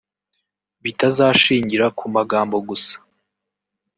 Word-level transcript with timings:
bitazashingira 0.83 1.85
ku 1.97 2.05
magambo 2.15 2.55
gusa 2.69 2.95